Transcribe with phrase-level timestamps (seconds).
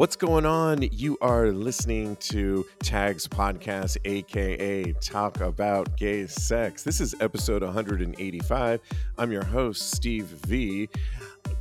[0.00, 0.80] What's going on?
[0.80, 6.82] You are listening to Tags Podcast, aka Talk About Gay Sex.
[6.82, 8.80] This is episode 185.
[9.18, 10.88] I'm your host, Steve V.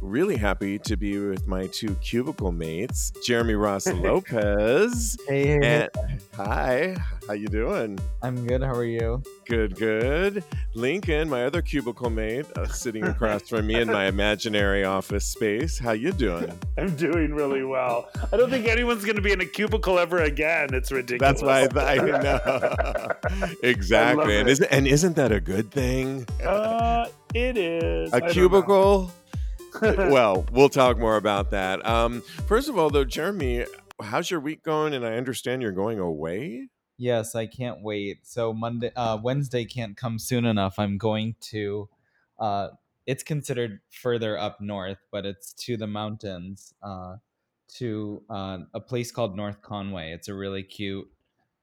[0.01, 5.17] Really happy to be with my two cubicle mates, Jeremy Ross Lopez.
[5.27, 5.89] Hey, hey, hey.
[6.01, 6.95] and hi,
[7.27, 7.99] how you doing?
[8.21, 8.63] I'm good.
[8.63, 9.21] How are you?
[9.45, 10.43] Good, good.
[10.73, 15.77] Lincoln, my other cubicle mate, uh, sitting across from me in my imaginary office space.
[15.77, 16.57] How you doing?
[16.77, 18.09] I'm doing really well.
[18.31, 20.69] I don't think anyone's going to be in a cubicle ever again.
[20.73, 21.41] It's ridiculous.
[21.41, 23.11] That's why I, I know
[23.63, 24.37] exactly.
[24.37, 24.53] And it.
[24.53, 26.25] isn't and isn't that a good thing?
[26.43, 28.13] Uh, it is.
[28.13, 29.11] I A don't cubicle.
[29.81, 31.85] well, we'll talk more about that.
[31.85, 33.65] Um, first of all, though, Jeremy,
[34.01, 34.93] how's your week going?
[34.93, 36.69] And I understand you're going away.
[36.97, 38.27] Yes, I can't wait.
[38.27, 40.77] So Monday, uh, Wednesday can't come soon enough.
[40.77, 41.87] I'm going to.
[42.37, 42.69] Uh,
[43.05, 47.15] it's considered further up north, but it's to the mountains, uh,
[47.75, 50.11] to uh, a place called North Conway.
[50.11, 51.07] It's a really cute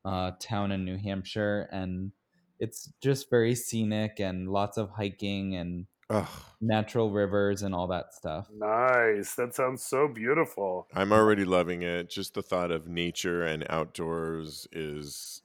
[0.04, 2.12] uh, town in New Hampshire, and
[2.58, 6.28] it's just very scenic and lots of hiking and Ugh,
[6.60, 8.48] natural rivers and all that stuff.
[8.50, 9.34] nice.
[9.34, 10.86] That sounds so beautiful.
[10.94, 12.08] I'm already loving it.
[12.08, 15.42] Just the thought of nature and outdoors is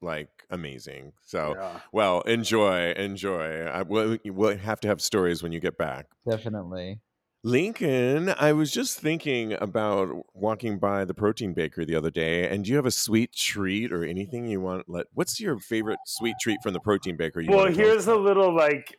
[0.00, 1.12] like amazing.
[1.24, 1.80] So, Yeah.
[1.92, 3.64] well, enjoy, enjoy.
[3.64, 6.06] I, we'll, we'll have to have stories when you get back.
[6.26, 7.00] Definitely.
[7.44, 12.64] Lincoln, I was just thinking about walking by the protein bakery the other day, and
[12.64, 14.88] do you have a sweet treat or anything you want?
[14.88, 17.46] Let what's your favorite sweet treat from the protein bakery?
[17.46, 18.98] You Well, wanna tell us here's a little like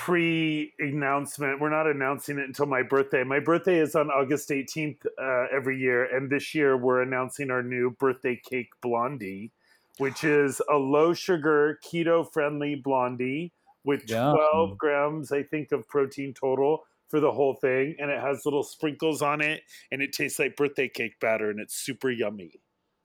[0.00, 1.60] pre-announcement.
[1.60, 3.22] We're not announcing it until my birthday.
[3.22, 7.62] My birthday is on August 18th uh, every year, and this year we're announcing our
[7.62, 9.52] new birthday cake blondie,
[9.98, 13.52] which is a low-sugar, keto-friendly blondie
[13.84, 14.34] with Yum.
[14.36, 18.62] 12 grams, I think, of protein total for the whole thing, and it has little
[18.62, 22.58] sprinkles on it, and it tastes like birthday cake batter, and it's super yummy.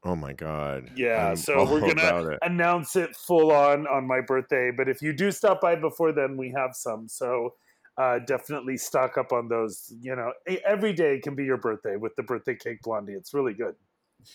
[0.05, 0.91] Oh my god!
[0.95, 4.69] Yeah, I'm so we're gonna announce it full on on my birthday.
[4.69, 7.07] But if you do stop by before then, we have some.
[7.07, 7.55] So
[7.97, 9.91] uh, definitely stock up on those.
[10.01, 10.31] You know,
[10.63, 13.13] every day can be your birthday with the birthday cake blondie.
[13.13, 13.75] It's really good.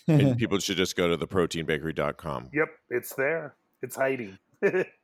[0.09, 2.49] and people should just go to theproteinbakery.com.
[2.53, 3.55] Yep, it's there.
[3.81, 4.37] It's hiding.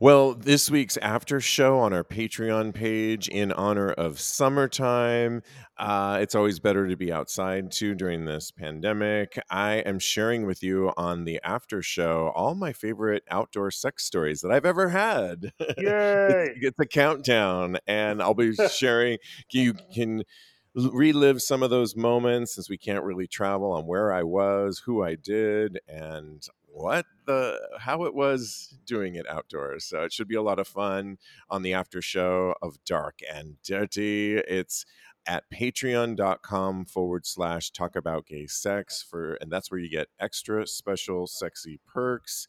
[0.00, 5.42] Well, this week's after show on our Patreon page in honor of summertime.
[5.78, 9.38] Uh, it's always better to be outside too during this pandemic.
[9.50, 14.40] I am sharing with you on the after show all my favorite outdoor sex stories
[14.40, 15.52] that I've ever had.
[15.60, 16.54] it's, Yay!
[16.60, 19.18] it's a countdown, and I'll be sharing.
[19.52, 20.24] You can
[20.74, 25.02] relive some of those moments since we can't really travel on where I was, who
[25.02, 29.84] I did, and what the how it was doing it outdoors.
[29.84, 31.18] So it should be a lot of fun
[31.48, 34.36] on the after show of Dark and Dirty.
[34.36, 34.84] It's
[35.26, 40.66] at patreon.com forward slash talk about gay sex for and that's where you get extra
[40.66, 42.46] special sexy perks.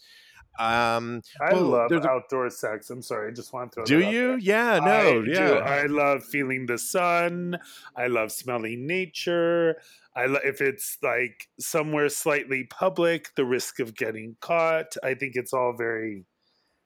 [0.57, 2.89] Um I well, love there's a- outdoor sex.
[2.89, 4.27] I'm sorry, I just want to throw do you?
[4.29, 4.37] there.
[4.39, 5.47] Yeah, no, I yeah.
[5.47, 5.53] do.
[5.55, 7.59] I love feeling the sun.
[7.95, 9.81] I love smelling nature.
[10.15, 14.95] I lo- if it's like somewhere slightly public, the risk of getting caught.
[15.03, 16.23] I think it's all very,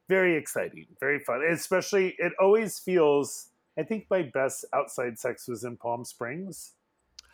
[0.08, 1.41] very exciting, very fun.
[1.47, 3.50] Especially, it always feels.
[3.78, 6.74] I think my best outside sex was in Palm Springs,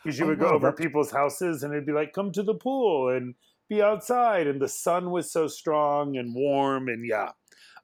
[0.03, 2.44] because you Oh, would go wow, over people's houses and it'd be like, "Come to
[2.44, 3.34] the pool and
[3.70, 7.31] be outside," and the sun was so strong and warm, and yeah,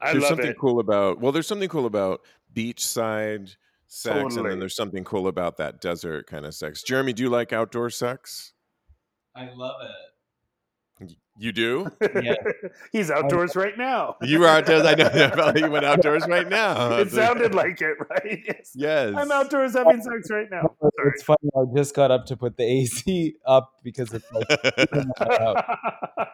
[0.02, 0.58] I there's love something it.
[0.60, 2.22] cool about well there's something cool about
[2.54, 3.56] beachside
[3.88, 7.30] sex and then there's something cool about that desert kind of sex jeremy do you
[7.30, 8.54] like outdoor sex
[9.36, 10.11] I love it.
[11.38, 12.36] Y- you do Yeah.
[12.92, 14.16] He's outdoors right now.
[14.22, 17.56] you are outdoors i know I felt like you went outdoors right now it sounded
[17.56, 18.44] like it, right?
[18.48, 18.72] Yes.
[18.76, 20.76] yes I'm outdoors having sex right now.
[20.82, 21.12] Sorry.
[21.14, 21.50] It's funny.
[21.56, 24.48] I just got up to put the AC up because it's like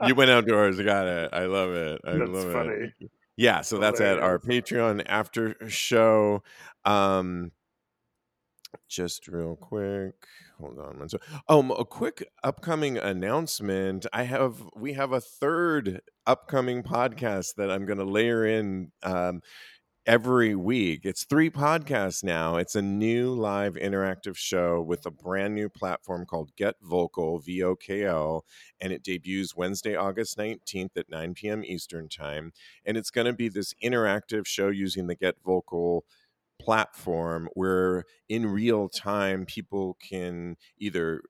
[0.07, 2.93] you went outdoors got it i love it i That's love funny.
[2.99, 6.43] it yeah so that's at our patreon after show
[6.85, 7.51] um
[8.87, 10.15] just real quick
[10.59, 11.21] hold on one sec.
[11.49, 17.85] um a quick upcoming announcement i have we have a third upcoming podcast that i'm
[17.85, 19.41] going to layer in um
[20.05, 25.53] every week it's three podcasts now it's a new live interactive show with a brand
[25.53, 28.45] new platform called Get Vokl v-o-k-l
[28.79, 32.53] and it debuts wednesday august 19th at 9 p.m eastern time
[32.85, 36.03] and it's going to be this interactive show using the Get Vokl
[36.67, 41.21] platform where in real time people can either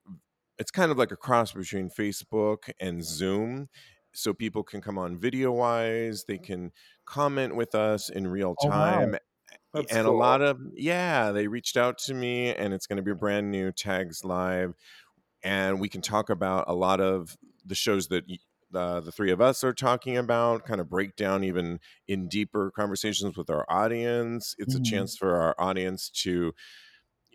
[0.58, 3.70] it's kind of like a cross between Facebook and Zoom
[4.14, 6.72] so people can come on video wise they can
[7.06, 8.90] comment with us in real Oh, wow.
[8.96, 9.16] time
[9.76, 13.04] That's and a lot of yeah they reached out to me and it's going to
[13.04, 14.74] be brand new tags live
[15.44, 18.24] and we can talk about a lot of the shows that
[18.74, 22.72] uh, the three of us are talking about, kind of break down even in deeper
[22.72, 24.56] conversations with our audience.
[24.58, 24.82] It's mm-hmm.
[24.82, 26.54] a chance for our audience to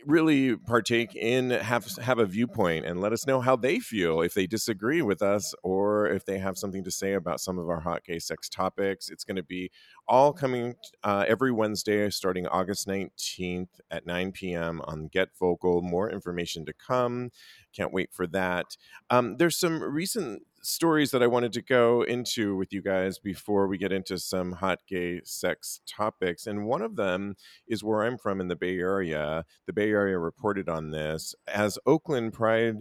[0.07, 4.35] really partake in have have a viewpoint and let us know how they feel if
[4.35, 7.81] they disagree with us or if they have something to say about some of our
[7.81, 9.71] hot gay sex topics it's going to be
[10.09, 10.75] all coming
[11.05, 16.73] uh, every wednesday starting august 19th at 9 p.m on Get Vokl more information to
[16.73, 17.31] come
[17.73, 18.77] can't wait for that
[19.11, 23.67] um, there's some recent stories that I wanted to go into with you guys before
[23.67, 26.47] we get into some hot gay sex topics.
[26.47, 27.35] And one of them
[27.67, 29.45] is where I'm from in the Bay Area.
[29.67, 32.77] The Bay Area reported on this as Oakland Pride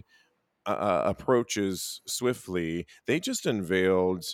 [0.65, 2.85] uh, approaches swiftly.
[3.07, 4.25] They just unveiled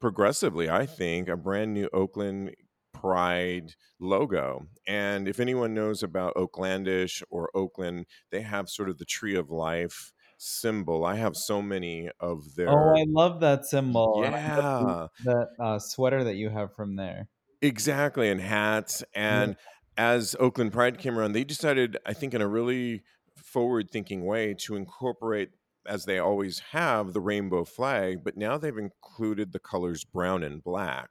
[0.00, 2.54] progressively, I think, a brand new Oakland
[2.92, 4.66] Pride logo.
[4.86, 9.48] And if anyone knows about Oaklandish or Oakland, they have sort of the tree of
[9.48, 11.04] life symbol.
[11.04, 12.70] I have so many of their.
[12.70, 14.20] Oh, I love that symbol.
[14.24, 17.28] Yeah, that uh, sweater that you have from there.
[17.60, 19.04] Exactly, and hats.
[19.14, 19.50] And
[19.98, 20.14] yeah.
[20.14, 23.02] as Oakland Pride came around, they decided, I think, in a really
[23.36, 25.50] forward-thinking way, to incorporate,
[25.86, 28.24] as they always have, the rainbow flag.
[28.24, 31.10] But now they've included the colors brown and black,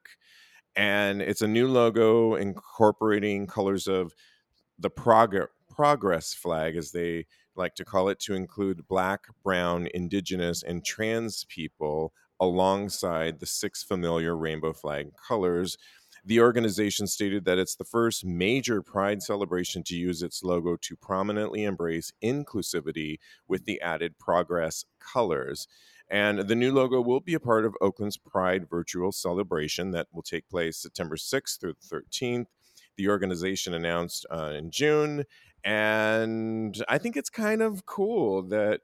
[0.76, 4.14] and it's a new logo incorporating colors of
[4.80, 7.26] the prog- progress flag, as they
[7.56, 13.84] like to call it, to include Black, Brown, Indigenous, and trans people alongside the six
[13.84, 15.78] familiar rainbow flag colors.
[16.26, 20.96] The organization stated that it's the first major Pride celebration to use its logo to
[20.96, 25.68] prominently embrace inclusivity with the added progress colors.
[26.10, 30.24] And the new logo will be a part of Oakland's Pride virtual celebration that will
[30.24, 32.48] take place September 6th through the 13th.
[32.98, 35.24] The organization announced uh, in June,
[35.64, 38.82] and I think it's kind of cool that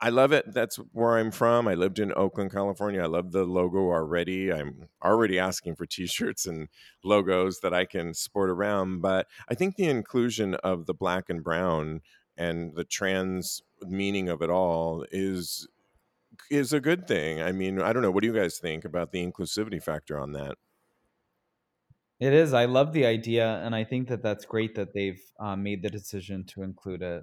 [0.00, 0.52] I love it.
[0.52, 1.66] That's where I'm from.
[1.66, 3.02] I lived in Oakland, California.
[3.02, 4.52] I love the logo already.
[4.52, 6.68] I'm already asking for t-shirts and
[7.02, 11.42] logos that I can sport around, but I think the inclusion of the black and
[11.42, 12.02] brown
[12.36, 15.68] and the trans meaning of it all is
[16.50, 17.40] is a good thing.
[17.40, 18.10] I mean, I don't know.
[18.10, 20.56] What do you guys think about the inclusivity factor on that?
[22.24, 22.54] It is.
[22.54, 25.90] I love the idea, and I think that that's great that they've uh, made the
[25.90, 27.22] decision to include it.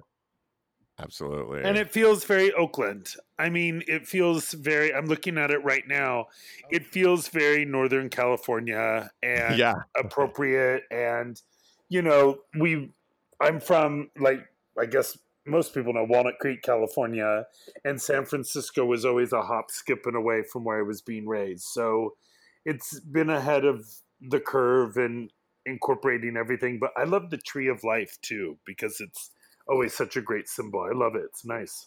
[0.96, 1.64] Absolutely.
[1.64, 3.08] And it feels very Oakland.
[3.36, 6.26] I mean, it feels very, I'm looking at it right now.
[6.70, 9.74] It feels very Northern California and yeah.
[9.96, 10.84] appropriate.
[10.92, 11.42] And,
[11.88, 12.92] you know, we,
[13.40, 14.46] I'm from, like,
[14.78, 17.46] I guess most people know Walnut Creek, California,
[17.84, 21.64] and San Francisco was always a hop, skipping away from where I was being raised.
[21.64, 22.14] So
[22.64, 23.84] it's been ahead of
[24.28, 25.30] the curve and
[25.66, 26.78] incorporating everything.
[26.78, 29.30] But I love the tree of life too because it's
[29.68, 30.80] always such a great symbol.
[30.80, 31.22] I love it.
[31.24, 31.86] It's nice.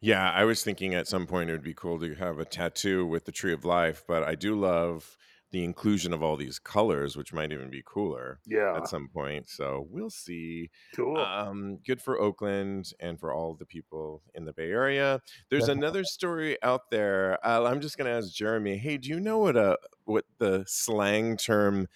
[0.00, 3.06] Yeah, I was thinking at some point it would be cool to have a tattoo
[3.06, 5.16] with the tree of life, but I do love
[5.54, 8.40] the inclusion of all these colors, which might even be cooler.
[8.44, 8.76] Yeah.
[8.76, 9.48] At some point.
[9.48, 10.68] So we'll see.
[10.96, 11.16] Cool.
[11.16, 15.20] Um, good for Oakland and for all the people in the Bay Area.
[15.50, 17.38] There's another story out there.
[17.46, 21.36] Uh, I'm just gonna ask Jeremy, hey, do you know what a what the slang
[21.36, 21.86] term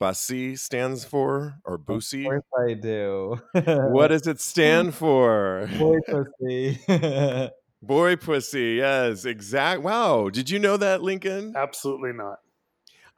[0.00, 2.24] bussy stands for or boosie?
[2.24, 3.40] Of course I do.
[3.92, 5.70] what does it stand for?
[5.78, 6.80] Boy pussy.
[7.82, 9.82] Boy pussy, yes, exact.
[9.82, 11.52] Wow, did you know that, Lincoln?
[11.54, 12.38] Absolutely not.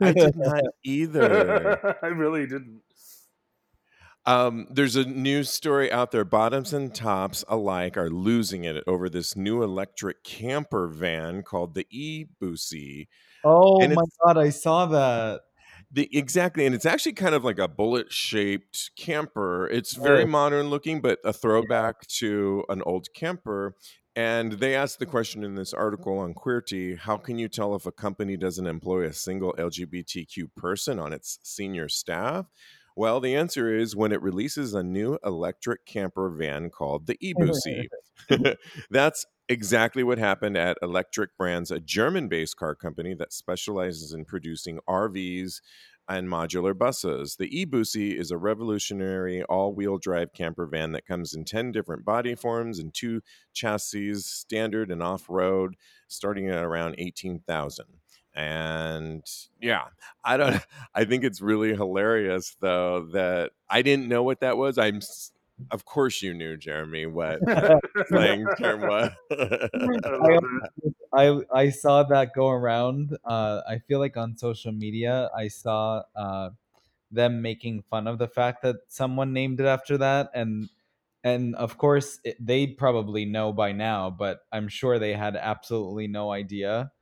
[0.01, 1.99] I did not either.
[2.03, 2.83] I really didn't.
[4.27, 6.25] Um, there's a news story out there.
[6.25, 11.87] Bottoms and tops alike are losing it over this new electric camper van called the
[11.91, 13.09] E Boosie.
[13.43, 15.41] Oh my god, I saw that.
[15.91, 19.67] The, exactly, and it's actually kind of like a bullet shaped camper.
[19.69, 23.75] It's very modern looking, but a throwback to an old camper.
[24.19, 25.13] And they asked the mm-hmm.
[25.13, 29.05] question in this article on Queerty how can you tell if a company doesn't employ
[29.05, 32.47] a single LGBTQ person on its senior staff?
[32.97, 37.87] Well, the answer is when it releases a new electric camper van called the eBussy.
[38.29, 38.55] Mm-hmm.
[38.91, 44.25] That's exactly what happened at Electric Brands, a German based car company that specializes in
[44.25, 45.61] producing RVs
[46.09, 47.37] and modular buses.
[47.37, 52.35] The eBussy is a revolutionary all-wheel drive camper van that comes in 10 different body
[52.35, 53.21] forms and two
[53.53, 55.77] chassis, standard and off-road,
[56.09, 57.85] starting at around 18,000.
[58.35, 59.25] And
[59.61, 59.85] yeah,
[60.25, 60.63] I don't
[60.95, 64.79] I think it's really hilarious though that I didn't know what that was.
[64.79, 65.01] I'm
[65.71, 67.41] of course you knew, Jeremy, what
[68.09, 69.11] slang term was.
[71.13, 73.17] I, I, I saw that go around.
[73.25, 76.51] Uh, I feel like on social media, I saw uh,
[77.11, 80.69] them making fun of the fact that someone named it after that, and
[81.25, 86.07] and of course it, they'd probably know by now but i'm sure they had absolutely
[86.07, 86.93] no idea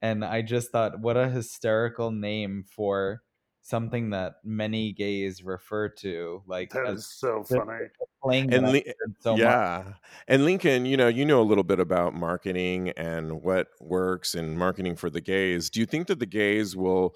[0.00, 3.22] and i just thought what a hysterical name for
[3.64, 7.86] something that many gays refer to like That as is so funny.
[8.22, 9.94] playing And that Li- word so much yeah.
[10.28, 14.58] And Lincoln, you know, you know a little bit about marketing and what works in
[14.58, 15.70] marketing for the gays.
[15.70, 17.14] Do you think that the gays will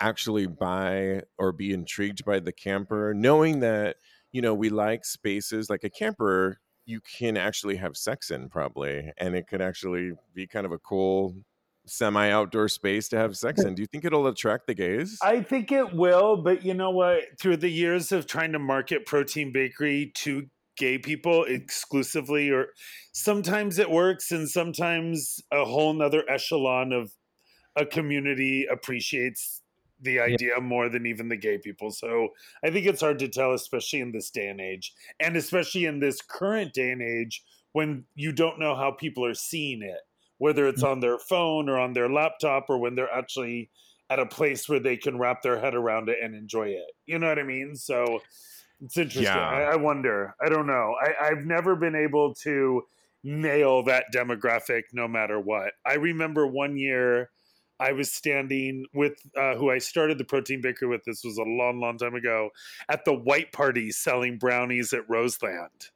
[0.00, 3.96] actually buy or be intrigued by the camper, knowing that,
[4.32, 9.12] you know, we like spaces like a camper you can actually have sex in probably,
[9.18, 11.36] and it could actually be kind of a cool
[11.86, 13.74] semi outdoor space to have sex in.
[13.74, 15.18] Do you think it'll attract the gays?
[15.22, 17.22] I think it will, but you know what?
[17.40, 20.46] Through the years of trying to market Protein Bakery to
[20.76, 22.68] gay people exclusively, or
[23.12, 27.12] sometimes it works, and sometimes a whole nother echelon of
[27.76, 29.62] a community appreciates
[30.00, 31.90] the idea more than even the gay people.
[31.90, 32.30] So
[32.64, 36.00] I think it's hard to tell, especially in this day and age, and especially in
[36.00, 40.00] this current day and age when you don't know how people are seeing it,
[40.42, 43.70] whether it's on their phone or on their laptop or when they're actually
[44.10, 46.90] at a place where they can wrap their head around it and enjoy it.
[47.06, 47.76] You know what I mean?
[47.76, 48.20] So
[48.80, 49.22] it's interesting.
[49.22, 49.38] Yeah.
[49.38, 50.34] I, I wonder.
[50.44, 50.96] I don't know.
[51.00, 52.82] I, I've never been able to
[53.22, 55.74] nail that demographic no matter what.
[55.86, 57.30] I remember one year
[57.78, 61.04] I was standing with uh, who I started the protein bakery with.
[61.04, 62.50] This was a long, long time ago
[62.88, 65.90] at the white party selling brownies at Roseland.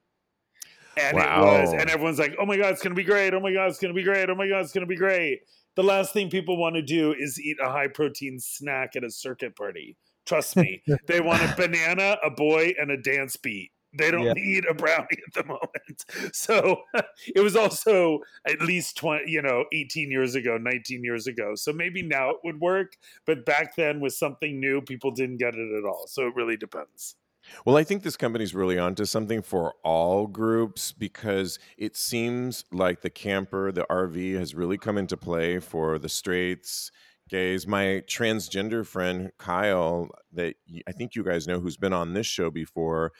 [0.97, 3.35] And it was, and everyone's like, "Oh my god, it's gonna be great!
[3.35, 4.31] Oh my god, it's gonna be great!
[4.31, 5.41] Oh my god, it's gonna be great!"
[5.75, 9.11] The last thing people want to do is eat a high protein snack at a
[9.11, 9.97] circuit party.
[10.25, 13.73] Trust me, they want a banana, a boy, and a dance beat.
[13.99, 14.33] They don't Yeah.
[14.35, 16.35] need a brownie at the moment.
[16.35, 16.83] So
[17.35, 21.55] it was also at least 20, you know, 18 years ago, 19 years ago.
[21.55, 25.55] So maybe now it would work, but back then with something new, people didn't get
[25.55, 26.07] it at all.
[26.09, 27.17] So it really depends.
[27.65, 33.01] Well, I think this company's really onto something for all groups because it seems like
[33.03, 36.91] the camper, the RV has really come into play for the straights,
[37.29, 37.67] gays.
[37.67, 42.51] My transgender friend Kyle, that I think you guys know, who's been on this show
[42.51, 43.13] before,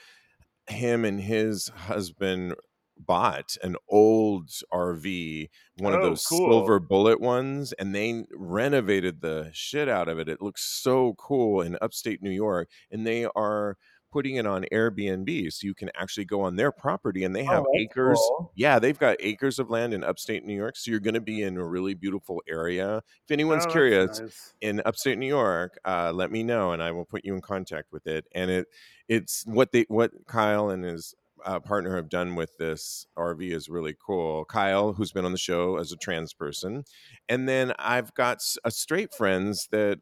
[0.69, 2.55] him and his husband
[2.99, 6.39] bought an old RV, one of Oh, those cool.
[6.49, 10.27] silver bullet ones, and they renovated the shit out of it.
[10.27, 13.77] It looks so cool in upstate New York, and they are
[14.11, 17.63] putting it on Airbnb so you can actually go on their property and they have
[17.65, 18.31] Oh, acres.
[18.37, 18.51] cool.
[18.55, 21.41] Yeah, they've got acres of land in upstate New York, so you're going to be
[21.43, 22.97] in a really beautiful area.
[23.23, 24.53] If anyone's Oh, curious, nice.
[24.61, 27.91] in upstate New York, uh, let me know and I will put you in contact
[27.91, 28.25] with it.
[28.33, 28.67] And it
[29.07, 31.13] it's what they what Kyle and his
[31.45, 34.45] uh, partner have done with this RV is really cool.
[34.45, 36.83] Kyle, who's been on the show as a trans person,
[37.29, 39.99] and then I've got a straight friends that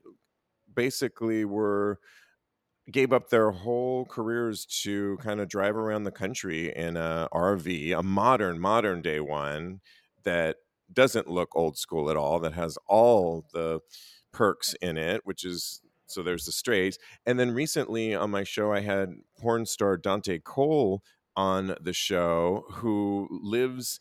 [0.73, 1.99] basically were
[2.91, 7.97] gave up their whole careers to kind of drive around the country in a RV,
[7.97, 9.81] a modern, modern day one
[10.23, 10.57] that
[10.91, 13.79] doesn't look old school at all, that has all the
[14.31, 16.99] perks in it, which is so there's the strays.
[17.25, 21.01] And then recently on my show, I had porn star Dante Cole
[21.35, 23.99] on the show who lives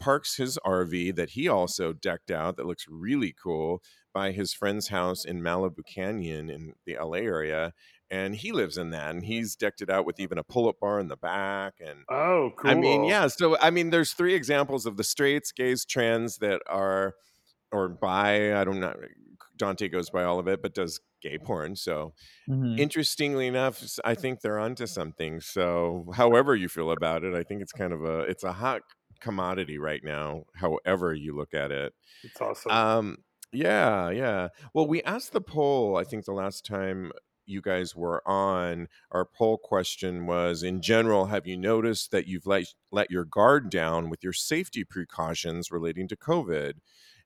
[0.00, 4.88] parks his RV that he also decked out that looks really cool by his friend's
[4.88, 7.72] house in Malibu Canyon in the LA area
[8.12, 11.00] and he lives in that and he's decked it out with even a pull-up bar
[11.00, 12.70] in the back and Oh, cool.
[12.70, 13.28] I mean, yeah.
[13.28, 17.14] So I mean, there's three examples of the straights, gays, trans that are
[17.72, 18.94] or by I don't know.
[19.56, 21.76] Dante goes by all of it, but does gay porn.
[21.76, 22.14] So
[22.46, 22.78] Mhm.
[22.78, 25.40] interestingly enough, i think they're onto something.
[25.40, 28.82] So however you feel about it, I think it's kind of a it's a hot
[29.20, 30.44] commodity right now.
[30.56, 31.94] However you look at it.
[32.22, 32.72] It's awesome.
[32.72, 33.18] Um,
[33.52, 34.48] yeah, yeah.
[34.74, 37.12] Well, we asked the poll, I think the last time
[37.46, 42.46] you guys were on, our poll question was in general, have you noticed that you've
[42.46, 46.74] let let your guard down with your safety precautions relating to COVID?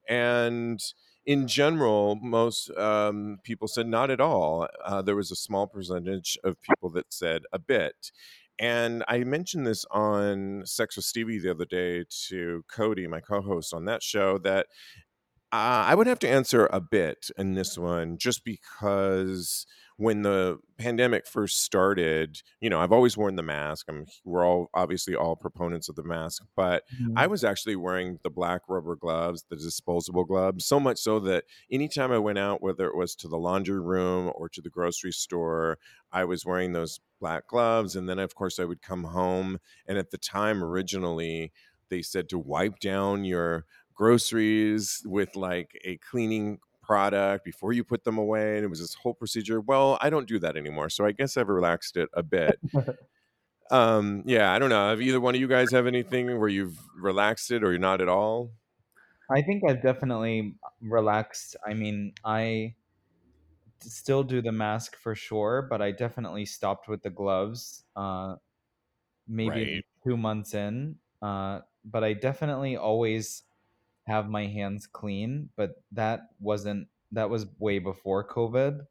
[0.07, 0.81] And
[1.25, 4.67] in general, most um, people said not at all.
[4.83, 8.11] Uh, there was a small percentage of people that said a bit.
[8.59, 13.41] And I mentioned this on Sex with Stevie the other day to Cody, my co
[13.41, 14.67] host on that show, that
[15.51, 19.65] uh, I would have to answer a bit in this one just because
[19.97, 23.87] when the pandemic first started, you know, I've always worn the mask.
[23.89, 26.83] I'm, we're all obviously all proponents of the mask, but
[27.15, 27.31] I mm-hmm.
[27.31, 32.11] was actually wearing the black rubber gloves, the disposable gloves, so much so that anytime
[32.11, 35.79] I went out, whether it was to the laundry room or to the grocery store,
[36.11, 37.95] I was wearing those black gloves.
[37.95, 39.57] And then, of course, I would come home.
[39.87, 41.51] And at the time, originally,
[41.89, 48.03] they said to wipe down your groceries with like a cleaning product before you put
[48.05, 51.05] them away and it was this whole procedure well i don't do that anymore so
[51.05, 52.59] i guess i've relaxed it a bit
[53.71, 54.89] um, yeah, I don't know.
[54.89, 58.01] Have either one of you guys have anything where you've relaxed it or you're not
[58.01, 58.51] at all?
[59.29, 61.55] I think I've definitely relaxed.
[61.65, 62.75] I mean, I
[63.79, 67.83] still do the mask for sure, but I definitely stopped with the gloves.
[67.95, 68.35] Uh,
[69.27, 69.85] maybe Right.
[70.05, 70.99] two months in.
[71.21, 73.43] Uh, but I definitely always
[74.07, 75.51] have my hands clean.
[75.55, 78.87] But that wasn't that was way before COVID.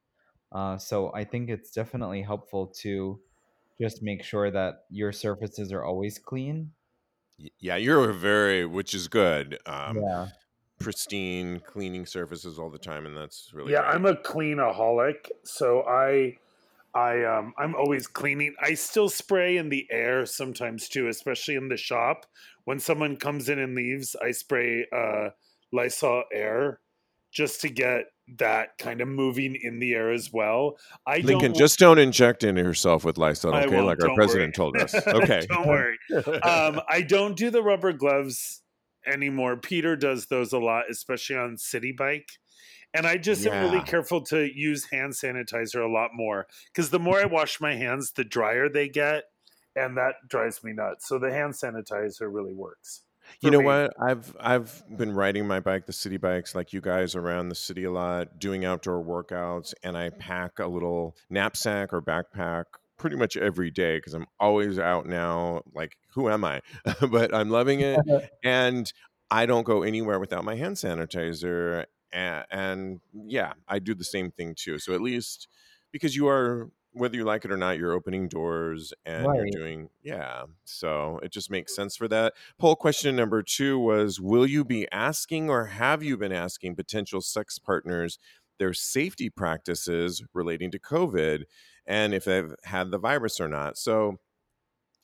[0.53, 3.21] Uh, so I think it's definitely helpful to
[3.81, 6.75] just make sure that your surfaces are always clean.
[7.59, 9.59] Yeah, you're very, which is good.
[9.67, 10.31] Um, Yeah.
[10.81, 13.93] pristine cleaning surfaces all the time, and that's really yeah, great.
[13.93, 16.39] I'm a cleanaholic, so I
[16.97, 18.55] I um I'm always cleaning.
[18.61, 22.25] I still spray in the air sometimes too, especially in the shop.
[22.65, 25.31] When someone comes in and leaves, I spray uh
[25.73, 26.81] Lysol air
[27.33, 28.05] just to get
[28.39, 30.79] that kind of moving in the air as well.
[31.07, 33.81] I Lincoln, don't just don't inject into yourself with Lysol, okay?
[33.83, 34.73] Like our president worry.
[34.73, 34.95] told us.
[35.07, 35.47] Okay.
[35.49, 35.99] don't worry.
[36.43, 38.63] Um, I don't do the rubber gloves
[39.07, 39.59] anymore.
[39.59, 42.29] Peter does those a lot, especially on city bike.
[42.97, 46.99] And I just am really careful to use hand sanitizer a lot more because the
[46.99, 49.25] more I wash my hands, the drier they get,
[49.75, 51.07] and that drives me nuts.
[51.07, 53.03] So the hand sanitizer really works.
[53.41, 53.65] You know me.
[53.65, 53.93] what?
[54.01, 57.85] I've I've been riding my bike, the city bikes, like you guys around the city
[57.85, 62.65] a lot, doing outdoor workouts, and I pack a little knapsack or backpack
[62.97, 65.63] pretty much every day because I'm always out now.
[65.75, 66.63] Like, who am I?
[67.11, 68.01] but I'm loving it,
[68.45, 68.91] and
[69.31, 71.85] I don't go anywhere without my hand sanitizer.
[72.13, 74.79] And, and yeah, I do the same thing too.
[74.79, 75.49] So at least
[75.93, 79.91] because you are whether you like it or not, you're opening doors and you're doing
[80.03, 80.45] yeah.
[80.65, 82.33] So it just makes sense for that.
[82.59, 87.21] Poll question number two was Will you be asking or have you been asking potential
[87.21, 88.19] sex partners
[88.59, 91.45] their safety practices relating to COVID
[91.87, 93.77] and if they've had the virus or not?
[93.77, 94.17] So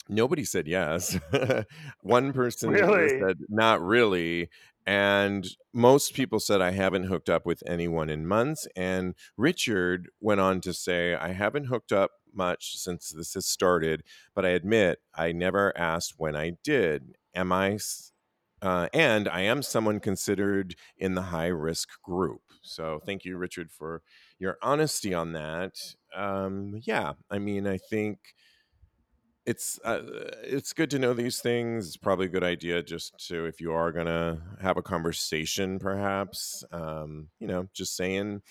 [0.09, 1.19] nobody said yes.
[2.03, 3.21] One person Really?
[3.21, 4.49] said not really.
[4.87, 8.67] And most people said, I haven't hooked up with anyone in months.
[8.77, 14.03] And Richard went on to say, I haven't hooked up much since this has started,
[14.35, 17.17] but I admit I never asked when I did.
[17.35, 17.79] Am I,
[18.63, 22.43] Uh, and I am someone considered in the high risk group.
[22.63, 24.03] So thank you, Richard, for
[24.39, 25.77] your honesty on that.
[26.15, 28.19] Um, yeah, I mean, I think
[29.45, 30.03] it's uh,
[30.45, 31.89] it's good to know these things.
[31.89, 36.65] It's probably a good idea just to if you are gonna have a conversation, perhaps.
[36.73, 38.43] Um, you know, just saying.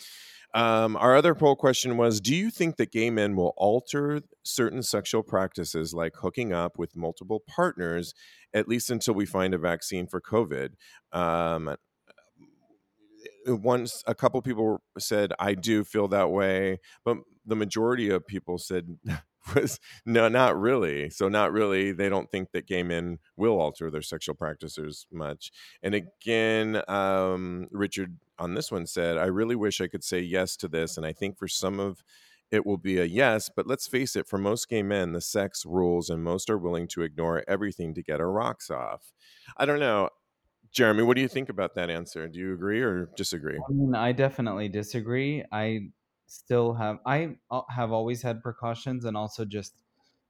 [0.53, 4.83] Um, our other poll question was: Do you think that gay men will alter certain
[4.83, 8.13] sexual practices, like hooking up with multiple partners,
[8.53, 10.71] at least until we find a vaccine for COVID?
[11.13, 11.75] Um,
[13.47, 18.57] once a couple people said i do feel that way but the majority of people
[18.57, 18.97] said
[19.55, 21.09] was no not really.
[21.09, 25.51] So not really they don't think that gay men will alter their sexual practices much.
[25.83, 30.55] And again um, richard on this one said i really wish i could say yes
[30.57, 32.03] to this and i think for some of
[32.49, 35.65] it will be a yes but let's face it for most gay men the sex
[35.65, 39.13] rules and most are willing to ignore everything to get our rocks off.
[39.57, 40.09] I don't know.
[40.71, 42.27] Jeremy what do you think about that answer?
[42.27, 43.57] Do you agree or disagree?
[43.57, 45.43] I mean, I definitely disagree.
[45.51, 45.89] I
[46.31, 47.35] still have I
[47.69, 49.75] have always had precautions and also just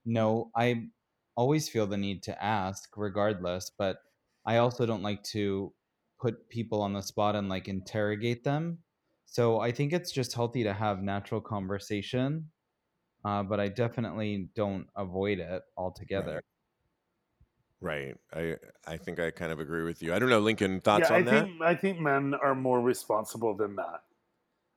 [0.06, 0.90] know I
[1.36, 3.98] always feel the need to ask regardless, but
[4.46, 5.74] I also don't like to
[6.20, 8.80] put people on the spot and like interrogate them.
[9.26, 12.52] So I think it's just healthy to have natural conversation,
[13.26, 16.42] uh, but I definitely don't avoid it altogether.
[17.80, 18.16] Right.
[18.32, 20.14] I I think I kind of agree with you.
[20.14, 20.82] I don't know, Lincoln.
[20.82, 21.50] Thoughts yeah, on I that?
[21.50, 24.04] think I think men are more responsible than that.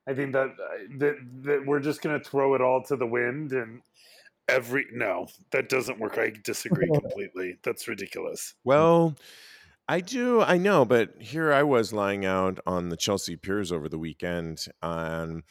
[0.07, 0.55] I think that
[0.97, 3.81] that that we're just going to throw it all to the wind and
[4.47, 6.17] every no, that doesn't work.
[6.17, 7.57] I disagree completely.
[7.63, 8.53] That's ridiculous.
[8.63, 9.15] Well,
[9.87, 10.41] I do.
[10.41, 14.65] I know, but here I was lying out on the Chelsea Piers over the weekend.
[14.81, 15.43] And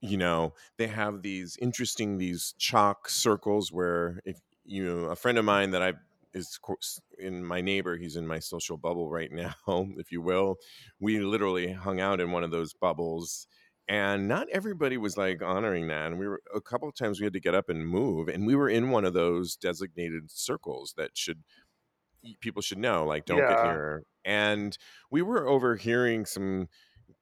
[0.00, 5.38] you know, they have these interesting these chalk circles where if you know a friend
[5.38, 5.94] of mine that I
[6.34, 6.58] is
[7.18, 10.56] in my neighbor, he's in my social bubble right now, if you will.
[11.00, 13.46] We literally hung out in one of those bubbles.
[13.88, 16.06] And not everybody was like honoring that.
[16.06, 18.28] And we were a couple of times we had to get up and move.
[18.28, 21.42] And we were in one of those designated circles that should
[22.40, 23.64] people should know like don't get Yeah.
[23.64, 24.78] near and
[25.10, 26.68] we were overhearing some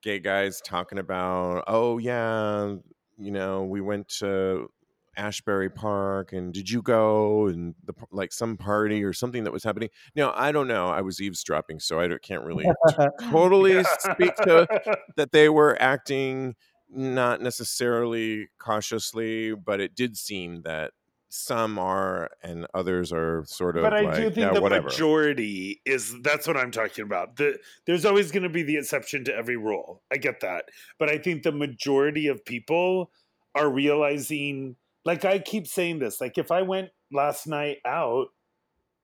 [0.02, 2.74] gay guys talking about oh yeah
[3.16, 4.68] you know we went to
[5.16, 9.64] Asbury Park and did you go and the like some party or something that was
[9.64, 12.70] happening now i don't know i was eavesdropping so i can't really
[13.30, 14.66] totally speak to
[15.16, 16.54] that they were acting
[16.88, 20.92] not necessarily cautiously but it did seem that
[21.30, 24.88] some are and others are sort of but I like, do think yeah, the whatever.
[24.88, 27.36] majority is that's what I'm talking about.
[27.36, 30.02] The, there's always going to be the exception to every rule.
[30.12, 30.64] I get that,
[30.98, 33.12] but I think the majority of people
[33.54, 34.74] are realizing.
[35.04, 36.20] Like I keep saying this.
[36.20, 38.26] Like if I went last night out,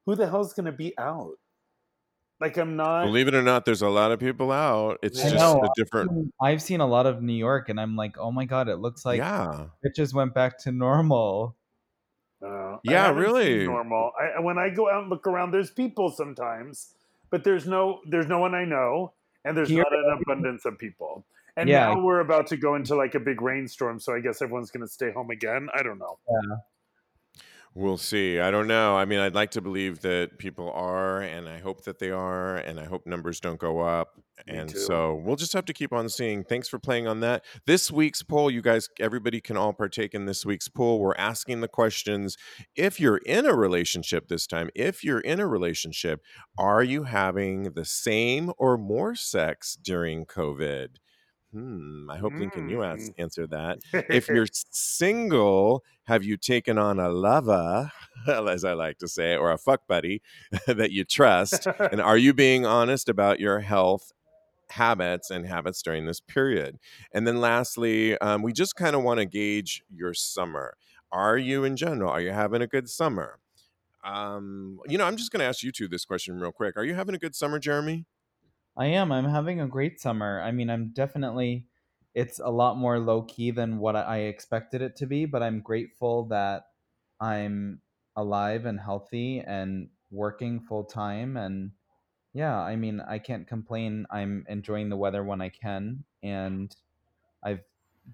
[0.04, 1.32] who the hell's going to be out?
[2.40, 3.04] Like I'm not.
[3.06, 4.98] Believe it or not, there's a lot of people out.
[5.02, 5.62] It's I just know.
[5.62, 6.32] a different.
[6.40, 9.06] I've seen a lot of New York, and I'm like, oh my god, it looks
[9.06, 11.56] like yeah, it just went back to normal.
[12.46, 13.64] Uh, Yeah, haven't really.
[13.66, 14.12] normal.
[14.20, 16.92] I, when I go out and look around, there's people sometimes,
[17.30, 20.78] but there's no there's no one I know, and there's Here- not an abundance of
[20.78, 21.24] people.
[21.56, 21.94] And Yeah.
[21.94, 24.86] now we're about to go into like a big rainstorm, so I guess everyone's going
[24.86, 25.68] to stay home again.
[25.74, 26.18] I don't know.
[27.74, 28.40] we'll see.
[28.40, 28.96] I don't know.
[28.96, 32.56] I mean, I'd like to believe that people are, and I hope that they are,
[32.56, 34.08] and I hope numbers don't go up.
[34.46, 34.78] Me and too.
[34.78, 36.44] so we'll just have to keep on seeing.
[36.44, 37.44] Thanks for playing on that.
[37.66, 41.00] This week's poll, you guys, everybody can all partake in this week's poll.
[41.00, 42.36] We're asking the questions
[42.74, 46.20] if you're in a relationship this time, if you're in a relationship,
[46.58, 50.96] are you having the same or more sex during COVID?
[51.56, 52.10] Hmm.
[52.10, 53.78] I hope Lincoln, you ask, answer that.
[54.10, 57.90] If you're single, have you taken on a lover,
[58.28, 60.20] as I like to say, or a fuck buddy
[60.66, 61.66] that you trust?
[61.66, 64.12] and are you being honest about your health
[64.68, 66.78] habits and habits during this period?
[67.14, 70.76] And then lastly, um, we just kind of want to gauge your summer.
[71.10, 72.10] Are you in general?
[72.10, 73.38] Are you having a good summer?
[74.04, 76.76] Um, you know, I'm just going to ask you two this question real quick.
[76.76, 78.04] Are you having a good summer, Jeremy?
[78.76, 79.10] I am.
[79.12, 80.40] I'm having a great summer.
[80.40, 81.66] I mean, I'm definitely.
[82.14, 85.60] It's a lot more low key than what I expected it to be, but I'm
[85.60, 86.68] grateful that
[87.20, 87.82] I'm
[88.16, 91.36] alive and healthy and working full time.
[91.36, 91.72] And
[92.32, 94.06] yeah, I mean, I can't complain.
[94.10, 96.74] I'm enjoying the weather when I can, and
[97.42, 97.60] I've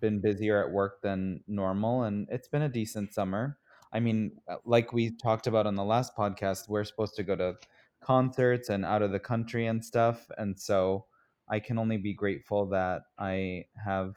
[0.00, 3.58] been busier at work than normal, and it's been a decent summer.
[3.92, 7.54] I mean, like we talked about on the last podcast, we're supposed to go to
[8.02, 11.06] concerts and out of the country and stuff, and so
[11.48, 14.16] I can only be grateful that I have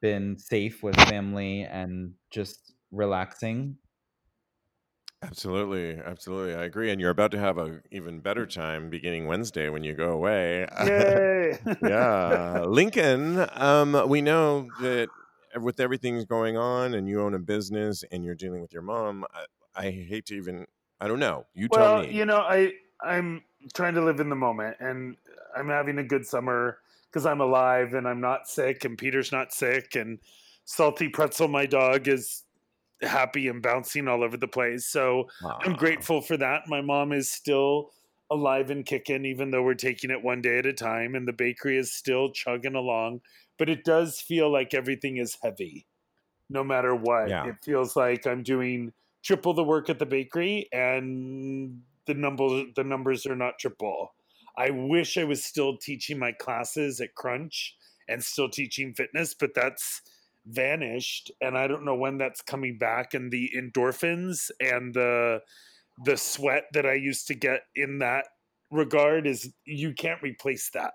[0.00, 3.78] been safe with family and just relaxing.
[5.22, 6.54] Absolutely, absolutely.
[6.54, 6.90] I agree.
[6.90, 10.66] And you're about to have a even better time beginning Wednesday when you go away.
[10.78, 11.58] Yay!
[11.82, 12.64] yeah.
[12.66, 15.08] Lincoln, um, we know that
[15.56, 19.24] with everything's going on and you own a business and you're dealing with your mom,
[19.32, 20.66] I, I hate to even
[21.00, 21.46] I don't know.
[21.54, 22.12] You tell well, me.
[22.12, 23.42] you know, I I'm
[23.74, 25.16] trying to live in the moment, and
[25.56, 26.78] I'm having a good summer
[27.10, 30.18] because I'm alive and I'm not sick, and Peter's not sick, and
[30.64, 32.44] Salty Pretzel, my dog, is
[33.02, 34.86] happy and bouncing all over the place.
[34.86, 36.68] So I'm grateful for that.
[36.68, 37.90] My mom is still
[38.30, 41.32] alive and kicking, even though we're taking it one day at a time, and the
[41.32, 43.20] bakery is still chugging along.
[43.58, 45.86] But it does feel like everything is heavy,
[46.50, 47.28] no matter what.
[47.28, 47.46] Yeah.
[47.46, 48.92] It feels like I'm doing
[49.26, 54.14] triple the work at the bakery, and the number the numbers are not triple.
[54.56, 57.76] I wish I was still teaching my classes at Crunch
[58.08, 60.02] and still teaching fitness, but that's
[60.46, 65.40] vanished and I don't know when that's coming back and the endorphins and the
[66.04, 68.26] the sweat that I used to get in that
[68.70, 70.92] regard is you can't replace that.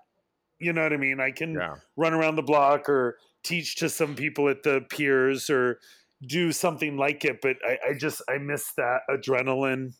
[0.58, 1.20] You know what I mean?
[1.20, 1.76] I can Yeah.
[1.96, 5.80] run around the block or teach to some people at the piers or
[6.26, 9.92] do something like it, but I, I just I miss that adrenaline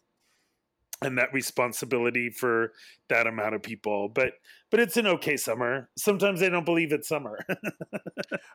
[1.02, 2.72] and that responsibility for
[3.08, 4.08] that amount of people.
[4.08, 4.34] But
[4.70, 5.90] but it's an okay summer.
[5.98, 7.38] Sometimes I don't believe it's summer.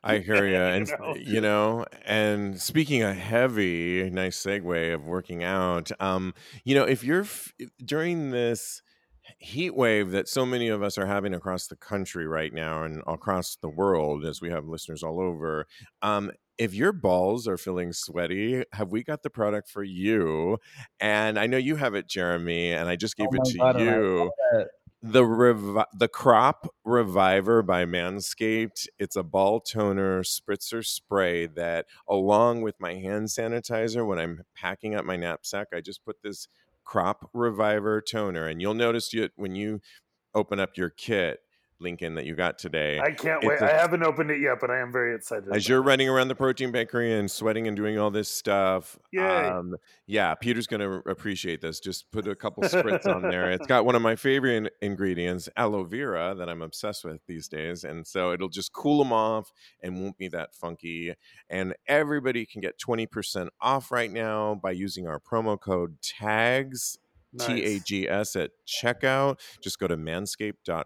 [0.03, 0.55] I hear you.
[0.55, 1.15] And, know?
[1.15, 7.03] you know, and speaking a heavy, nice segue of working out, um, you know, if
[7.03, 7.53] you're f-
[7.83, 8.81] during this
[9.39, 13.03] heat wave that so many of us are having across the country right now and
[13.05, 15.67] across the world, as we have listeners all over,
[16.01, 20.57] um, if your balls are feeling sweaty, have we got the product for you?
[20.99, 23.79] And I know you have it, Jeremy, and I just gave Oh it to God,
[23.79, 24.31] you
[25.03, 32.61] the revi- the crop reviver by manscaped it's a ball toner spritzer spray that along
[32.61, 36.47] with my hand sanitizer when i'm packing up my knapsack i just put this
[36.83, 39.79] crop reviver toner and you'll notice it when you
[40.33, 41.41] open up your kit
[41.79, 43.61] lincoln that you got today I can't It's wait.
[43.61, 45.49] I haven't opened it yet, but I am very excited.
[45.53, 45.85] as you're it.
[45.85, 48.97] running around the protein bakery and sweating and doing all this stuff
[49.57, 49.75] um,
[50.07, 53.85] yeah peter's going to appreciate this just put a couple spritz on there it's got
[53.85, 58.31] one of my favorite ingredients aloe vera that i'm obsessed with these days and so
[58.31, 59.51] it'll just cool them off
[59.83, 61.13] and won't be that funky
[61.49, 66.97] and everybody can get 20% off right now by using our promo code tags
[67.33, 67.47] Nice.
[67.47, 69.39] T A G S at checkout.
[69.61, 70.85] Just go to manscaped.com.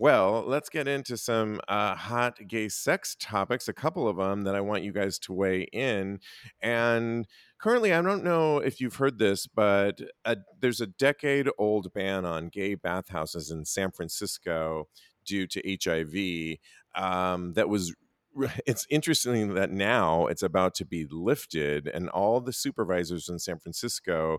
[0.00, 4.54] Well, let's get into some uh, hot gay sex topics, a couple of them that
[4.54, 6.20] I want you guys to weigh in.
[6.62, 7.26] And
[7.58, 12.24] currently, I don't know if you've heard this, but a, there's a decade old ban
[12.24, 14.88] on gay bathhouses in San Francisco
[15.26, 16.56] due to HIV
[16.94, 17.94] um, that was
[18.66, 23.58] it's interesting that now it's about to be lifted and all the supervisors in San
[23.58, 24.38] Francisco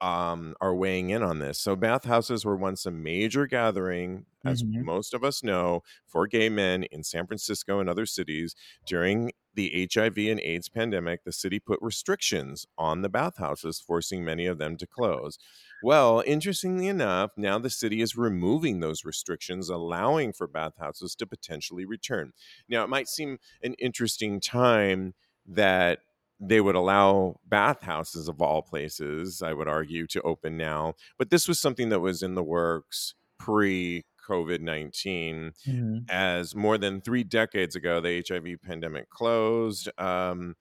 [0.00, 1.60] um, are weighing in on this.
[1.60, 4.84] So bathhouses were once a major gathering, as Mhm.
[4.84, 8.54] most of us know, for gay men in San Francisco and other cities.
[8.86, 14.46] During the HIV and AIDS pandemic, the city put restrictions on the bathhouses, forcing many
[14.46, 15.38] of them to close.
[15.80, 21.84] Well, interestingly enough, now the city is removing those restrictions, allowing for bathhouses to potentially
[21.84, 22.32] return.
[22.68, 25.14] Now, it might seem an interesting time
[25.46, 26.00] that
[26.40, 30.94] they would allow bathhouses of all places, I would argue, to open now.
[31.18, 36.06] But this was something that was in the works pre COVID 19 Mhm.
[36.08, 39.88] as more than three decades ago, the HIV pandemic closed.
[39.98, 40.56] Um,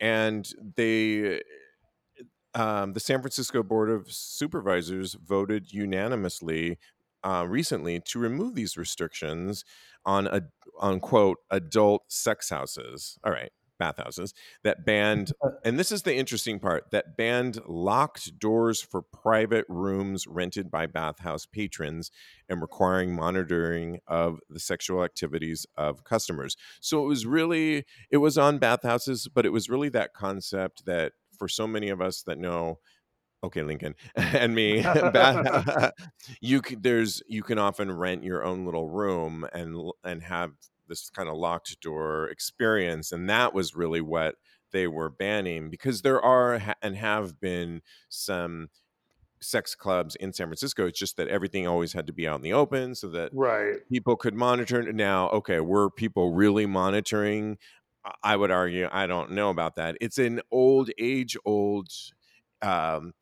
[0.00, 1.42] and they,
[2.54, 6.78] um, the San Francisco Board of Supervisors voted unanimously
[7.24, 9.64] uh, recently to remove these restrictions
[10.04, 10.42] on a
[10.78, 13.18] on quote adult sex houses.
[13.24, 18.38] All right, bathhouses that banned, uh, and this is the interesting part that banned locked
[18.38, 22.10] doors for private rooms rented by bathhouse patrons
[22.48, 26.56] and requiring monitoring of the sexual activities of customers.
[26.80, 31.12] So it was really it was on bathhouses, but it was really that concept that
[31.38, 32.78] for so many of us that know
[33.44, 35.92] okay lincoln and me bath,
[36.40, 40.52] you can there's you can often rent your own little room and and have
[40.88, 44.36] this kind of locked door experience and that was really what
[44.72, 48.68] they were banning because there are and have been some
[49.40, 52.42] sex clubs in San Francisco it's just that everything always had to be out in
[52.42, 53.76] the open so that Right.
[53.90, 57.58] people could monitor now okay were people really monitoring
[58.04, 61.88] I- i would argue i don't know about that it's an old age old
[62.62, 63.12] um,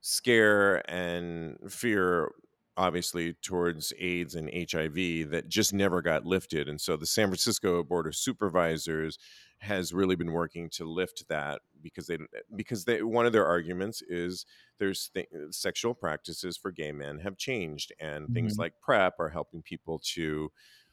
[0.00, 2.30] scare and fear
[2.76, 4.94] obviously towards aids and hiv
[5.30, 9.18] that just never got lifted and so the san francisco board of supervisors
[9.58, 12.18] has really been working to lift that because they
[12.56, 14.44] because they one of their arguments is
[14.78, 18.58] there's th- sexual practices for gay men have changed and things Mhm.
[18.58, 20.50] like PrEP are helping people to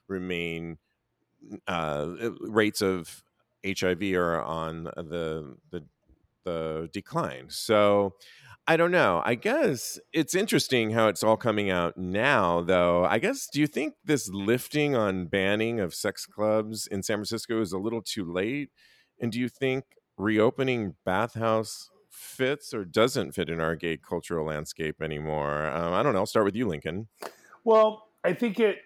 [0.08, 0.78] remain
[1.68, 3.24] uh, rates of
[3.66, 5.86] hiv are on the the
[6.44, 8.16] the decline so
[8.68, 13.18] i don't know i guess it's interesting how it's all coming out now though i
[13.18, 17.72] guess do you think this lifting on banning of sex clubs in san francisco is
[17.72, 18.70] a little too late
[19.20, 19.84] and do you think
[20.18, 26.14] reopening bathhouse fits or doesn't fit in our gay cultural landscape anymore um, i don't
[26.14, 27.08] know i'll start with you lincoln
[27.64, 28.78] Well, I think it.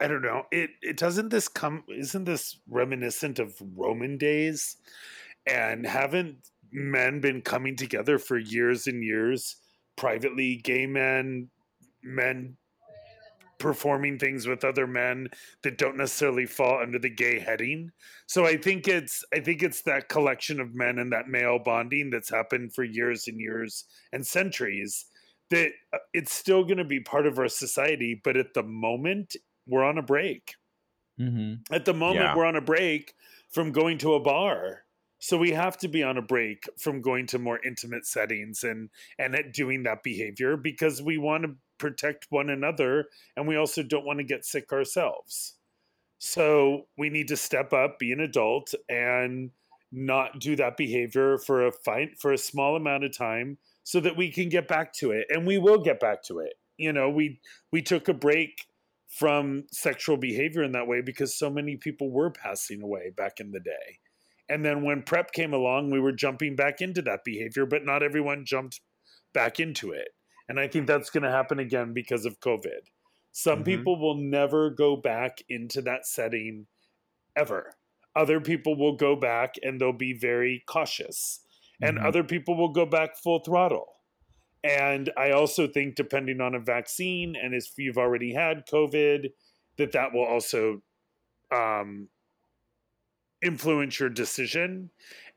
[0.00, 0.44] I don't know.
[0.50, 4.76] It it doesn't this come isn't this reminiscent of Roman days,
[5.46, 9.56] and haven't men been coming together for years and years
[9.96, 10.56] privately?
[10.56, 11.50] Gay men,
[12.02, 12.56] men
[13.58, 15.28] performing things with other men
[15.62, 17.92] that don't necessarily fall under the gay heading.
[18.26, 22.10] So I think it's I think it's that collection of men and that male bonding
[22.10, 25.06] that's happened for years and years and centuries
[25.50, 29.36] that uh, it's still going to be part of our society but at the moment
[29.68, 30.54] we're on a break.
[31.20, 31.60] Mhm.
[31.70, 32.36] At the moment Yeah.
[32.36, 33.14] we're on a break
[33.50, 34.81] from going to a bar.
[35.24, 38.90] So we have to be on a break from going to more intimate settings and
[39.20, 43.04] and doing that behavior because we want to protect one another
[43.36, 45.54] and we also don't want to get sick ourselves.
[46.18, 49.52] So we need to step up, be an adult and
[49.92, 54.16] not do that behavior for a fight for a small amount of time so that
[54.16, 56.54] we can get back to it and we will get back to it.
[56.78, 57.38] You know, we
[57.70, 58.66] we took a break
[59.08, 63.52] from sexual behavior in that way because so many people were passing away back in
[63.52, 64.00] the day.
[64.48, 68.02] And then when PrEP came along, we were jumping back into that behavior, but not
[68.02, 68.80] everyone jumped
[69.32, 70.08] back into it.
[70.48, 72.88] And I think that's going to happen again because of COVID.
[73.30, 73.64] Some Mhm.
[73.64, 76.66] people will never go back into that setting
[77.34, 77.78] ever.
[78.14, 81.46] Other people will go back and they'll be very cautious.
[81.80, 82.04] And Mhm.
[82.04, 83.86] other people will go back full throttle.
[84.62, 89.32] And I also think, depending on a vaccine and if you've already had COVID,
[89.76, 90.82] that that will also
[91.50, 92.08] um,
[93.42, 94.90] influence your decision.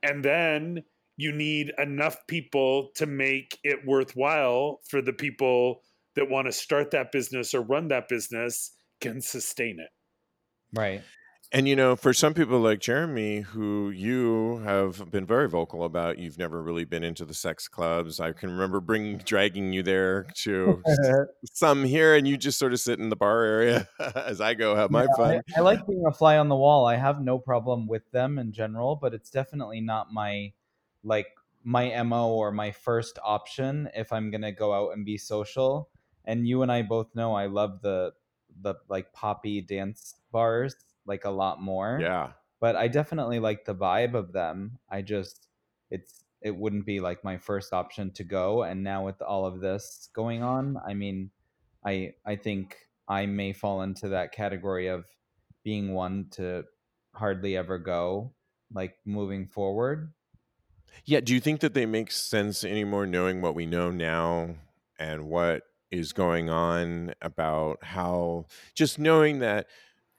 [0.04, 0.84] And then
[1.18, 5.82] you need enough people to make it worthwhile for the people
[6.16, 9.90] that want to start that business or run that business can sustain it.
[10.74, 11.02] Right.
[11.52, 16.18] And you know, for some people like Jeremy, who you have been very vocal about,
[16.18, 18.20] you've never really been into the sex clubs.
[18.20, 20.82] I can remember bringing, dragging you there to
[21.54, 24.76] some here, and you just sort of sit in the bar area as I go
[24.76, 25.42] have my Yeah, fun.
[25.56, 26.86] I, I like being a fly on the wall.
[26.86, 30.52] I have no problem with them in general, but it's definitely not my
[31.04, 31.28] like
[31.64, 35.90] my mo or my first option if I'm gonna go out and be social.
[36.26, 38.14] And you and I both know I love the
[38.62, 42.00] the like poppy dance bars like a lot more.
[42.02, 42.32] Yeah.
[42.60, 44.80] But I definitely like the vibe of them.
[44.90, 45.48] I just
[45.92, 48.64] it's it wouldn't be like my first option to go.
[48.64, 51.32] And now with all of this going on, I mean,
[51.86, 55.06] I I think I may fall into that category of
[55.64, 56.64] being one to
[57.14, 58.34] hardly ever go,
[58.74, 60.14] like moving forward.
[61.04, 61.20] Yeah.
[61.20, 64.56] Do you think that they make sense anymore knowing what we know now
[64.98, 69.68] and what is going on about how just knowing that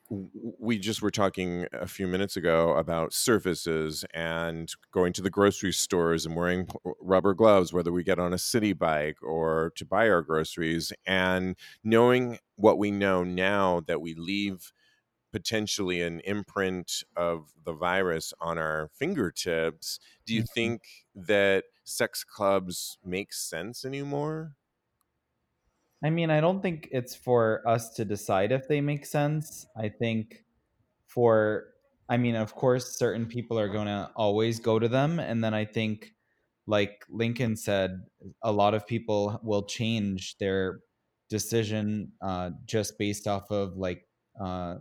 [0.08, 5.72] we just were talking a few minutes ago about surfaces and going to the grocery
[5.72, 6.68] stores and wearing
[7.00, 11.56] rubber gloves, whether we get on a city bike or to buy our groceries, and
[11.82, 14.72] knowing what we know now that we leave
[15.32, 20.44] potentially an imprint of the virus on our fingertips, do you Mhm.
[20.44, 20.82] think
[21.14, 24.56] that sex clubs make sense anymore?
[26.04, 29.66] I mean, I don't think it's for us to decide if they make sense.
[29.76, 30.44] I think
[31.06, 31.68] for
[32.08, 35.54] I mean, of course, certain people are going to always go to them and then
[35.54, 36.14] I think
[36.66, 38.02] like Lincoln said,
[38.42, 40.80] a lot of people will change their
[41.28, 44.06] decision uh, just based off of like
[44.40, 44.76] uh,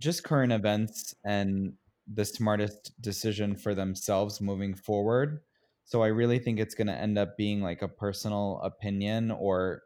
[0.00, 1.72] just current events and
[2.12, 5.40] the smartest decision for themselves moving forward.
[5.84, 9.82] So I really think it's going to end up being like a personal opinion or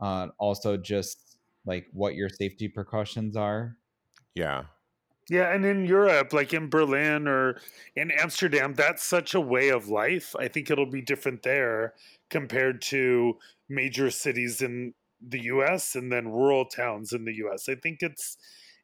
[0.00, 3.76] uh, also just like what your safety precautions are.
[4.34, 4.64] Yeah.
[5.30, 7.60] Yeah, and in Europe, like in Berlin or
[7.94, 10.34] in Amsterdam, that's such a way of life.
[10.38, 11.94] I think it'll be different there
[12.28, 14.94] compared to major cities in
[15.26, 17.68] the US and then rural towns in the US.
[17.68, 18.36] I think it's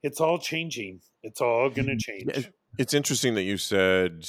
[0.03, 1.01] it's all changing.
[1.23, 2.51] It's all going to change.
[2.79, 4.27] It's interesting that you said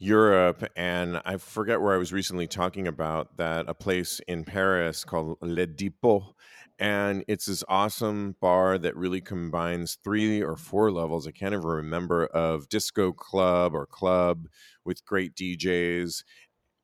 [0.00, 5.04] Europe, and I forget where I was recently talking about that a place in Paris
[5.04, 6.34] called Le Depot.
[6.78, 11.66] And it's this awesome bar that really combines three or four levels, I can't even
[11.66, 14.46] remember, of disco club or club
[14.86, 16.24] with great DJs,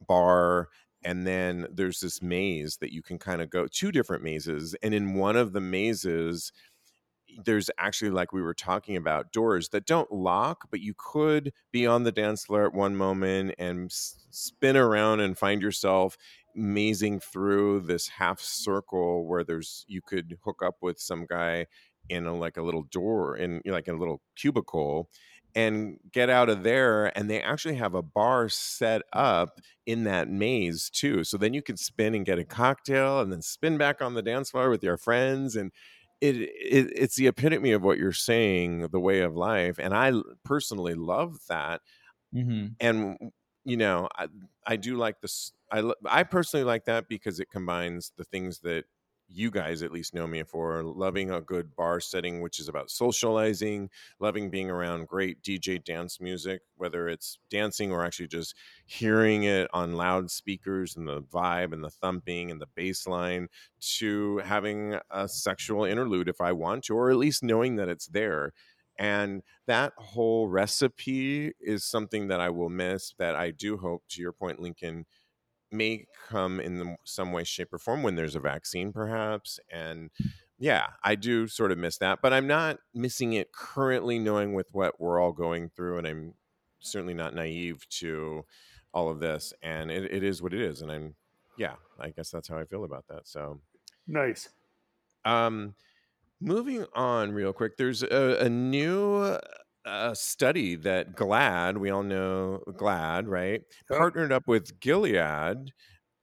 [0.06, 0.68] bar.
[1.02, 4.76] And then there's this maze that you can kind of go, two different mazes.
[4.82, 6.52] And in one of the mazes,
[7.44, 11.86] there's actually like we were talking about doors that don't lock but you could be
[11.86, 16.16] on the dance floor at one moment and spin around and find yourself
[16.54, 21.66] mazing through this half circle where there's you could hook up with some guy
[22.08, 25.08] in a like a little door in like a little cubicle
[25.54, 30.28] and get out of there and they actually have a bar set up in that
[30.28, 31.24] maze too.
[31.24, 34.22] So then you can spin and get a cocktail and then spin back on the
[34.22, 35.72] dance floor with your friends and
[36.20, 40.12] it, it it's the epitome of what you're saying the way of life and I
[40.44, 41.80] personally love that
[42.34, 42.66] Mm-hmm.
[42.80, 43.16] and
[43.64, 44.26] you know i
[44.66, 48.84] i do like this i i personally like that because it combines the things that
[49.28, 52.90] you guys at least know me for loving a good bar setting which is about
[52.90, 53.88] socializing
[54.20, 59.68] loving being around great dj dance music whether it's dancing or actually just hearing it
[59.72, 63.48] on loudspeakers and the vibe and the thumping and the bass line
[63.80, 68.06] to having a sexual interlude if i want to or at least knowing that it's
[68.06, 68.52] there
[68.98, 73.14] and that whole recipe is something that I will miss.
[73.18, 75.04] That I do hope, to your point, Lincoln,
[75.70, 79.58] may come in the, some way, shape, or form when there's a vaccine, perhaps.
[79.70, 80.10] And
[80.58, 84.68] yeah, I do sort of miss that, but I'm not missing it currently, knowing with
[84.72, 86.34] what we're all going through, and I'm
[86.80, 88.44] certainly not naive to
[88.94, 89.52] all of this.
[89.62, 91.16] And it, it is what it is, and I'm
[91.58, 93.26] yeah, I guess that's how I feel about that.
[93.26, 93.60] So,
[94.06, 94.48] Nice.
[95.24, 95.74] um,
[96.40, 99.38] Moving on, real quick, there's a, a new
[99.86, 103.62] uh, study that GLAAD, we all know GLAAD, right?
[103.90, 103.98] Yep.
[103.98, 105.72] Partnered up with Gilead.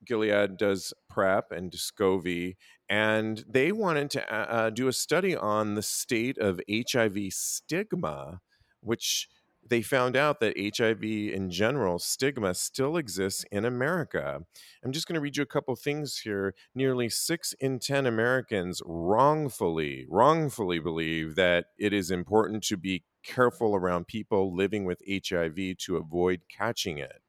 [0.05, 2.55] Gilead does PrEP and Descovy,
[2.89, 8.41] and they wanted to uh, uh, do a study on the state of HIV stigma,
[8.81, 9.29] which
[9.65, 14.41] they found out that HIV in general, stigma still exists in America.
[14.83, 16.53] I'm just going to read you a couple things here.
[16.75, 23.75] Nearly six in 10 Americans wrongfully, wrongfully believe that it is important to be careful
[23.75, 27.21] around people living with HIV to avoid catching it.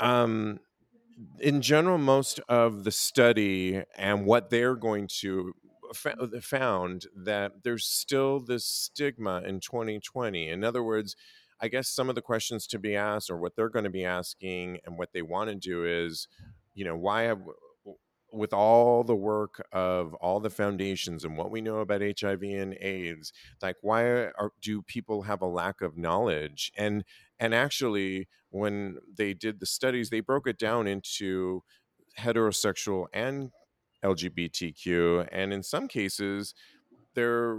[0.00, 0.60] Um,
[1.38, 5.54] in general, most of the study and what they're going to
[6.40, 10.48] found that there's still this stigma in 2020.
[10.48, 11.16] In other words,
[11.60, 14.04] I guess some of the questions to be asked, or what they're going to be
[14.04, 16.26] asking, and what they want to do is,
[16.74, 17.40] you know, why have
[18.32, 22.74] with all the work of all the foundations and what we know about HIV and
[22.80, 26.72] AIDS, like why are, do people have a lack of knowledge?
[26.76, 27.04] And
[27.38, 31.62] and actually, when they did the studies, they broke it down into
[32.18, 33.50] heterosexual and
[34.04, 36.54] LGBTQ, and in some cases,
[37.14, 37.56] there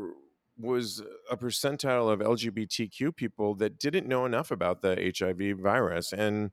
[0.58, 6.52] was a percentile of LGBTQ people that didn't know enough about the HIV virus and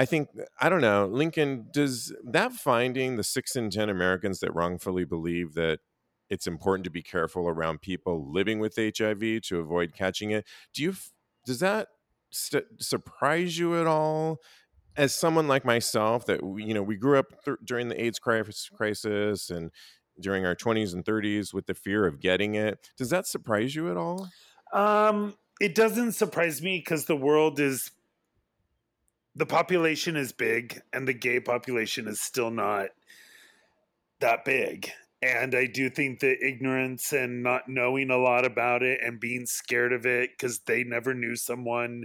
[0.00, 1.66] I think I don't know, Lincoln.
[1.70, 5.80] Does that finding the six in ten Americans that wrongfully believe that
[6.30, 10.46] it's important to be careful around people living with HIV to avoid catching it?
[10.72, 10.94] Do you
[11.44, 11.88] does that
[12.30, 14.38] st- surprise you at all?
[14.96, 19.50] As someone like myself, that you know, we grew up th- during the AIDS crisis
[19.50, 19.70] and
[20.18, 22.88] during our 20s and 30s with the fear of getting it.
[22.96, 24.30] Does that surprise you at all?
[24.72, 27.90] Um, it doesn't surprise me because the world is
[29.40, 32.88] the population is big and the gay population is still not
[34.20, 34.90] that big.
[35.22, 39.46] And I do think that ignorance and not knowing a lot about it and being
[39.46, 42.04] scared of it because they never knew someone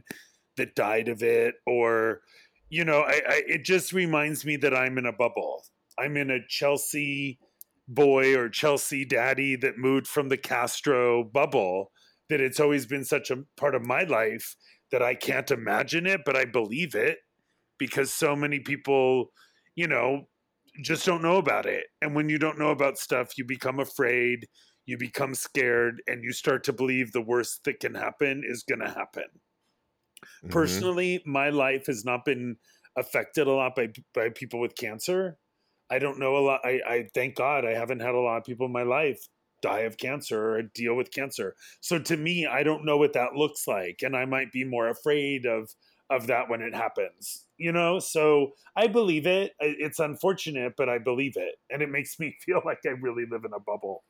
[0.56, 2.22] that died of it, or,
[2.70, 5.66] you know, I, I, it just reminds me that I'm in a bubble.
[6.00, 7.38] I'm in a Chelsea
[7.86, 11.92] boy or Chelsea daddy that moved from the Castro bubble,
[12.30, 14.56] that it's always been such a part of my life
[14.92, 17.18] that I can't imagine it, but I believe it
[17.78, 19.32] because so many people,
[19.76, 20.28] you know,
[20.84, 21.86] just don't know about it.
[22.02, 24.48] And when you don't know about stuff, you become afraid,
[24.86, 28.82] you become scared, and you start to believe the worst that can happen is going
[28.82, 29.24] to happen.
[30.26, 30.50] Mm-hmm.
[30.50, 32.58] Personally, my life has not been
[32.98, 35.38] affected a lot by by people with cancer.
[35.90, 36.62] I don't know a lot.
[36.64, 39.20] I, I thank God I haven't had a lot of people in my life
[39.62, 41.56] die of cancer or deal with cancer.
[41.82, 44.90] So to me, I don't know what that looks like, and I might be more
[44.90, 45.70] afraid of
[46.10, 47.46] of that when it happens.
[47.58, 49.54] You know, so I believe it.
[49.60, 53.46] It's unfortunate, but I believe it, and it makes me feel like I really live
[53.46, 54.04] in a bubble.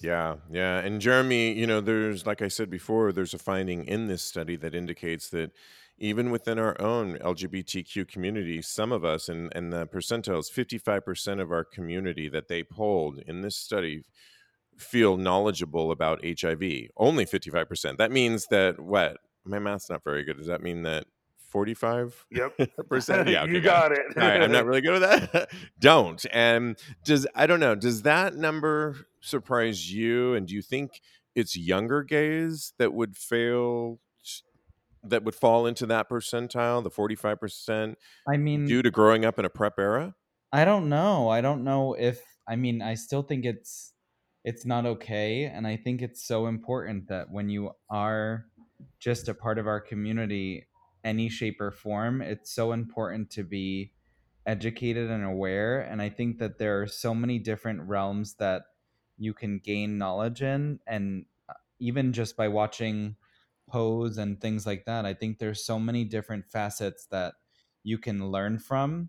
[0.00, 0.78] Yeah, yeah.
[0.80, 4.56] And Jeremy, you know, there's, like I said before, there's a finding in this study
[4.56, 5.52] that indicates that
[5.96, 11.52] even within our own LGBTQ community, some of us, and, and the percentiles, 55% of
[11.52, 14.02] our community that they polled in this study
[14.76, 16.88] feel knowledgeable about HIV.
[16.96, 17.98] Only 55%.
[17.98, 19.18] That means that what?
[19.44, 20.38] My math's not very good.
[20.38, 21.04] Does that mean that
[21.52, 22.56] 45 yep.
[22.88, 23.28] percent?
[23.28, 24.00] Yeah okay, you got it.
[24.16, 25.50] All right, i'm not really good at that.
[25.78, 26.24] Don't.
[26.32, 30.34] And does i don't know does that number surprise you?
[30.34, 31.02] And do you think
[31.34, 34.00] it's younger gays that would fail
[35.04, 37.96] that would fall into that percentile the 45%
[38.28, 40.14] i mean due to growing up in a PrEP era?
[40.52, 41.28] I don't know.
[41.28, 43.92] I don't know if i mean i still think it's
[44.44, 45.44] it's not okay.
[45.44, 48.46] And i think it's so important that when you are
[48.98, 50.66] just a part of our community
[51.04, 53.92] any shape or form it's so important to be
[54.46, 58.62] educated and aware and i think that there are so many different realms that
[59.18, 63.16] you can gain knowledge in and uh, even just by watching
[63.68, 67.34] pose and things like that i think there's so many different facets that
[67.84, 69.08] you can learn from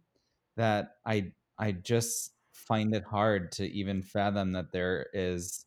[0.56, 5.66] that i i just find it hard to even fathom that there is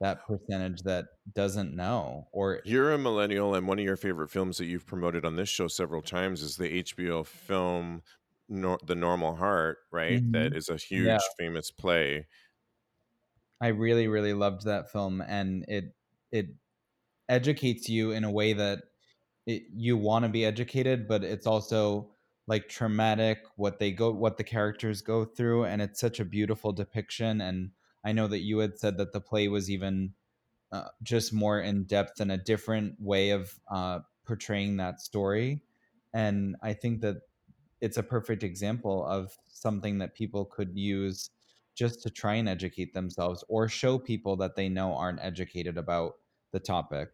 [0.00, 4.56] that percentage that doesn't know or you're a millennial and one of your favorite films
[4.58, 8.02] that you've promoted on this show several times is the hbo film
[8.48, 10.32] Nor- the normal heart right mm-hmm.
[10.32, 11.18] that is a huge yeah.
[11.36, 12.26] famous play
[13.60, 15.94] i really really loved that film and it
[16.30, 16.46] it
[17.28, 18.80] educates you in a way that
[19.46, 22.10] it, you want to be educated but it's also
[22.46, 26.72] like traumatic what they go what the characters go through and it's such a beautiful
[26.72, 27.70] depiction and
[28.04, 30.12] i know that you had said that the play was even
[30.70, 35.62] uh, just more in depth and a different way of uh, portraying that story
[36.14, 37.16] and i think that
[37.80, 41.30] it's a perfect example of something that people could use
[41.74, 46.14] just to try and educate themselves or show people that they know aren't educated about
[46.52, 47.10] the topic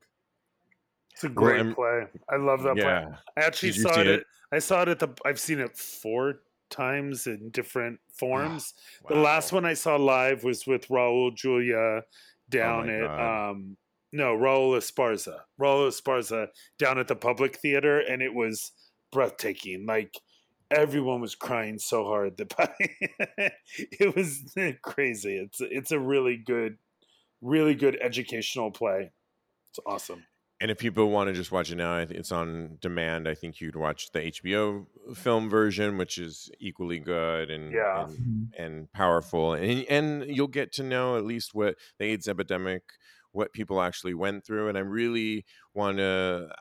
[1.15, 2.07] it's a great well, play.
[2.29, 3.05] I love that yeah.
[3.05, 3.15] play.
[3.37, 5.09] I actually saw it, it, I saw it at the.
[5.25, 6.41] I've seen it four
[6.71, 8.75] times in different forms.
[9.03, 9.17] wow.
[9.17, 12.03] The last one I saw live was with Raul Julia
[12.49, 13.77] down oh at um
[14.13, 15.41] no Raul Esparza.
[15.61, 16.49] Raul Esparza
[16.79, 18.73] down at the Public Theater, and it was
[19.13, 19.87] breathtaking.
[19.87, 20.15] Like
[20.71, 22.75] everyone was crying so hard that
[23.79, 25.37] it was crazy.
[25.37, 26.79] It's it's a really good,
[27.41, 29.13] really good educational play.
[29.71, 30.25] It's awesome.
[30.61, 33.29] And if people want to just watch it now, it's on demand.
[33.29, 38.05] I think you'd watch the HBO film version, which is equally good and Yeah.
[38.05, 38.49] and, Mhm.
[38.57, 42.83] and powerful, and and you'll get to know at least what the AIDS epidemic,
[43.33, 44.69] what people actually went through.
[44.69, 45.45] And I really
[45.75, 46.55] want to.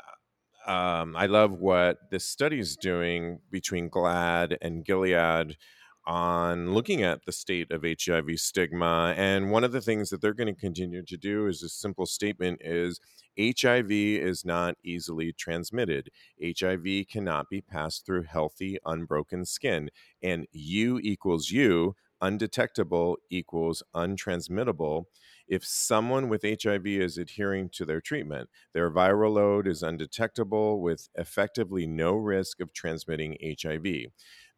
[0.65, 5.57] Um, I love what this study is doing between GLAAD and Gilead
[6.05, 9.13] on looking at the state of HIV stigma.
[9.17, 12.05] And one of the things that they're going to continue to do is a simple
[12.05, 12.99] statement is
[13.37, 16.09] HIV is not easily transmitted.
[16.41, 19.89] HIV cannot be passed through healthy, unbroken skin.
[20.21, 25.05] And U equals U, undetectable equals untransmittable.
[25.47, 31.09] If someone with HIV is adhering to their treatment, their viral load is undetectable with
[31.15, 33.85] effectively no risk of transmitting HIV.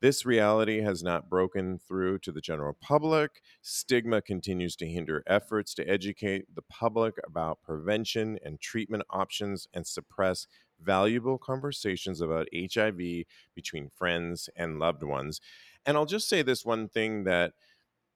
[0.02, 3.42] This reality has not broken through to the general public.
[3.62, 9.88] Stigma continues to hinder efforts to educate the public about prevention and treatment options and
[9.88, 10.48] suppress
[10.82, 13.26] valuable conversations about HIV
[13.56, 15.40] between friends and loved ones.
[15.86, 17.54] And I'll just say this one thing that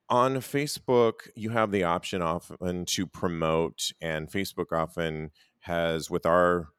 [0.10, 6.70] on Facebook, you have the option often to promote, and Facebook often has, with our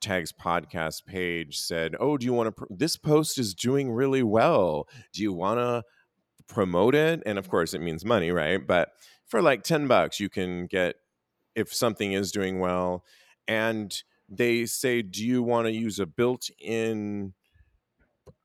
[0.00, 2.52] Tags podcast page, said, "Oh, do you want to?
[2.52, 4.88] Pr- this post is doing really well.
[5.12, 5.82] Do you want to
[6.46, 8.64] promote it?" And of course, it means money, right?
[8.66, 8.90] But
[9.26, 10.96] for like ten bucks, you can get
[11.54, 13.04] if something is doing well,
[13.48, 17.34] and they say, "Do you want to use a built-in?"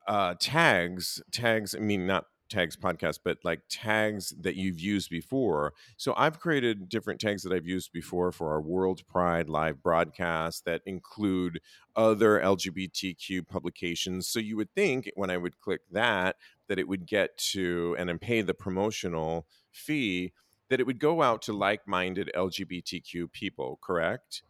[0.08, 5.72] uh tags tags i mean not tags podcast but like tags that you've used before.
[5.96, 10.64] So i've created different tags that i've used before for our world pride live broadcast
[10.64, 11.60] that include
[11.96, 14.28] other lgbtq publications.
[14.28, 16.36] So you would think when i would click that
[16.68, 20.32] that it would get to and then pay the promotional fee
[20.68, 24.42] that it would go out to like-minded lgbtq people correct?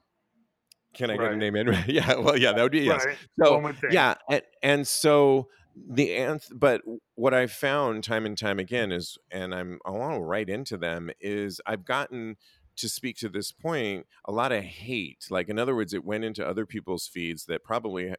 [0.95, 1.75] Can i get a name in?
[1.87, 3.05] Yeah well yeah that would be yes.
[3.05, 3.17] Right.
[3.39, 3.93] so One would think.
[3.93, 6.83] yeah, and, and so the anth, but
[7.15, 10.77] what I've found time and time again is, and I'm I want to write into
[10.77, 12.37] them is I've gotten
[12.77, 15.27] to speak to this point a lot of hate.
[15.31, 18.15] Like in other words, it went into other people's feeds that probably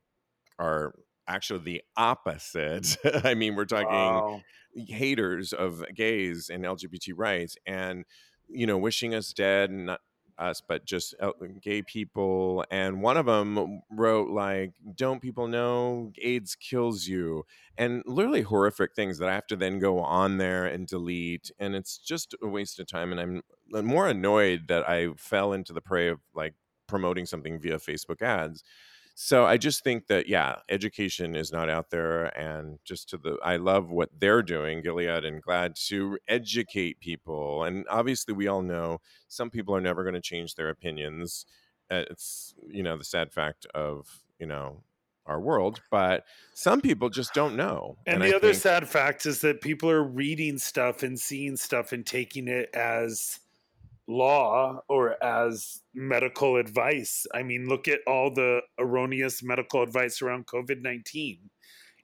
[0.60, 0.94] are
[1.28, 2.98] actually the opposite.
[3.24, 4.42] I mean, we're talking Wow.
[4.76, 8.06] haters of gays and LGBT rights and
[8.50, 10.02] you know wishing us dead and not
[10.40, 11.32] us but just uh,
[11.62, 17.46] gay people and one of them wrote like don't people know AIDS kills you?
[17.80, 21.76] and literally horrific things that I have to then go on there and delete and
[21.76, 23.42] it's just a waste of time and I'm
[23.74, 26.56] uh, more annoyed that I fell into the prey of like
[26.88, 28.64] promoting something via Facebook ads
[29.20, 33.40] so I just think that yeah, education is not out there, and just to the
[33.44, 38.62] I love what they're doing, Gilead and GLAAD to educate people, and obviously we all
[38.62, 41.48] know some people are never going to change their opinions.
[41.90, 44.08] Uh, It's you know the sad fact of
[44.38, 44.84] you know
[45.26, 47.98] our world, but some people just don't know.
[48.06, 51.58] And, I the other think- sad fact is that people are reading stuff and seeing
[51.58, 53.40] stuff and taking it as
[54.08, 57.26] law or as medical advice.
[57.34, 61.50] I mean, look at all the erroneous medical advice around COVID 19.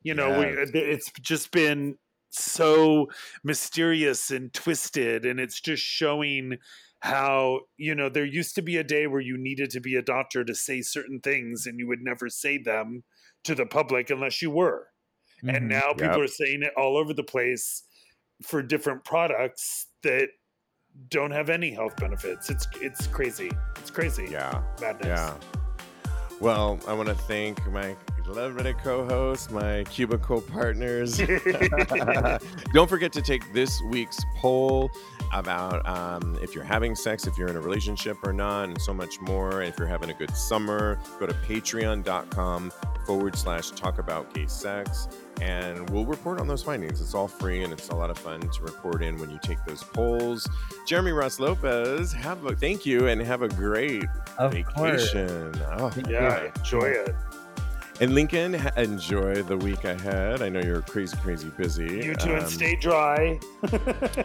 [0.04, 1.98] You know, we, it's just been
[2.30, 3.08] so
[3.44, 6.58] mysterious and twisted, and it's just showing
[7.02, 10.02] how, you know, there used to be a day where you needed to be a
[10.02, 13.04] doctor to say certain things, and you would never say them
[13.44, 14.88] to the public unless you were
[15.42, 15.54] Mhm.
[15.54, 16.22] and now people Yep.
[16.22, 17.84] are saying it all over the place
[18.42, 20.30] for different products that
[21.10, 22.50] don't have any health benefits.
[22.50, 23.52] It's it's crazy.
[23.78, 24.28] It's crazy.
[24.32, 24.62] yeah.
[24.82, 25.08] Madness.
[25.08, 25.36] Yeah.
[26.40, 31.18] Well, I want to thank my beloved co-host, my cubicle partners.
[32.74, 34.90] Don't forget to take this week's poll
[35.32, 38.94] about um, if you're having sex, if you're in a relationship or not, and so
[38.94, 39.62] much more.
[39.62, 42.72] If you're having a good summer, go to patreon.com
[43.06, 45.08] forward slash talk about gay sex.
[45.42, 47.02] And we'll report on those findings.
[47.02, 49.64] It's all free and it's a lot of fun to report in when you take
[49.66, 50.48] those polls.
[50.88, 54.06] Jeremy Ross Lopez, have a thank you and have a great
[54.38, 55.12] Of course.
[55.12, 55.54] vacation.
[55.78, 57.16] Oh, Yeah, enjoy it.
[58.00, 60.42] and Lincoln, enjoy the week ahead.
[60.42, 61.84] I know you're crazy, crazy busy.
[61.86, 63.40] You two and Um, stay dry.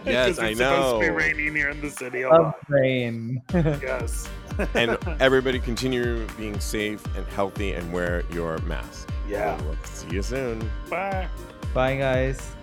[0.05, 2.59] Yes, 'Cause I it's supposed to be raining here in the city a Of lot.
[2.69, 3.43] rain.
[3.55, 4.29] Yes.
[4.75, 9.09] And everybody continue being safe and healthy and wear your mask.
[9.29, 9.61] yeah.
[9.63, 10.71] We'll see you soon.
[10.91, 11.29] Bye.
[11.75, 12.55] Bye, guys.